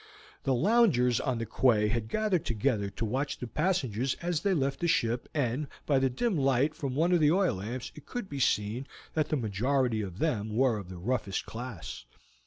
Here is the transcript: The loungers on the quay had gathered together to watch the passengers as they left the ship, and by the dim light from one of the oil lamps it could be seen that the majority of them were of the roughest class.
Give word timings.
The 0.45 0.55
loungers 0.55 1.19
on 1.19 1.37
the 1.37 1.45
quay 1.45 1.89
had 1.89 2.09
gathered 2.09 2.43
together 2.43 2.89
to 2.89 3.05
watch 3.05 3.37
the 3.37 3.45
passengers 3.45 4.15
as 4.19 4.41
they 4.41 4.55
left 4.55 4.79
the 4.79 4.87
ship, 4.87 5.29
and 5.31 5.67
by 5.85 5.99
the 5.99 6.09
dim 6.09 6.35
light 6.35 6.73
from 6.73 6.95
one 6.95 7.11
of 7.11 7.19
the 7.19 7.29
oil 7.31 7.57
lamps 7.57 7.91
it 7.93 8.07
could 8.07 8.27
be 8.27 8.39
seen 8.39 8.87
that 9.13 9.29
the 9.29 9.37
majority 9.37 10.01
of 10.01 10.17
them 10.17 10.55
were 10.55 10.79
of 10.79 10.89
the 10.89 10.97
roughest 10.97 11.45
class. 11.45 12.05